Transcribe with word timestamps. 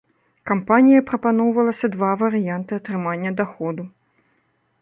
Кампаніяй 0.51 1.03
прапаноўвалася 1.09 1.87
два 1.97 2.09
варыянты 2.23 2.71
атрымання 2.81 3.37
даходу. 3.43 3.83